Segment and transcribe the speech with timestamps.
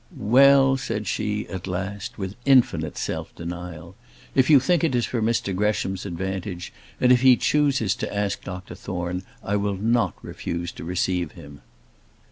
[0.17, 3.95] "Well," said she, at last, with infinite self denial,
[4.33, 8.43] "if you think it is for Mr Gresham's advantage, and if he chooses to ask
[8.43, 11.61] Dr Thorne, I will not refuse to receive him."